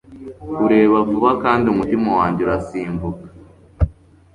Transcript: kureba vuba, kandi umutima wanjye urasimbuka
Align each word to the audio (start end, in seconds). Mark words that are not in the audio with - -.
kureba 0.55 0.97
vuba, 1.09 1.31
kandi 1.43 1.65
umutima 1.67 2.09
wanjye 2.19 2.39
urasimbuka 2.43 3.25